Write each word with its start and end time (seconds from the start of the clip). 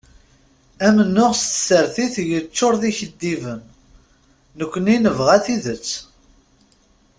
Amennuɣ 0.87 1.31
s 1.35 1.43
tsertit 1.47 2.15
yeččur 2.29 2.73
d 2.81 2.83
ikeddiben, 2.91 3.59
nekkni 4.57 4.95
nebɣa 4.97 5.37
tidet. 5.45 5.89